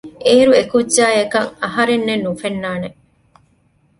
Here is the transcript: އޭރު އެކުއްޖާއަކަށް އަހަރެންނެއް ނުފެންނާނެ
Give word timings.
އޭރު 0.25 0.51
އެކުއްޖާއަކަށް 0.57 1.49
އަހަރެންނެއް 1.63 2.23
ނުފެންނާނެ 2.25 2.89